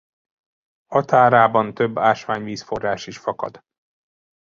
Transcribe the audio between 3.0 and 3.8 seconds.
is fakad.